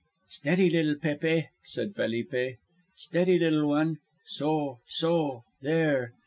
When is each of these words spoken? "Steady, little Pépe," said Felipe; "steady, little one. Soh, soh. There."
"Steady, 0.25 0.67
little 0.71 0.95
Pépe," 0.95 1.49
said 1.63 1.93
Felipe; 1.93 2.57
"steady, 2.95 3.37
little 3.37 3.67
one. 3.69 3.97
Soh, 4.25 4.79
soh. 4.87 5.43
There." 5.61 6.15